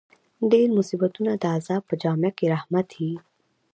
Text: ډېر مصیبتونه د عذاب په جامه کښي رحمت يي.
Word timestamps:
ډېر 0.51 0.67
مصیبتونه 0.77 1.31
د 1.35 1.43
عذاب 1.55 1.81
په 1.89 1.95
جامه 2.01 2.29
کښي 2.37 2.45
رحمت 2.53 2.87
يي. 3.01 3.13